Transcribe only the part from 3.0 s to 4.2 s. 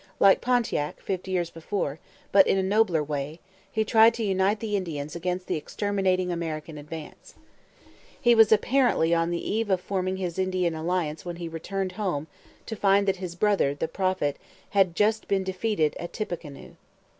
way, he tried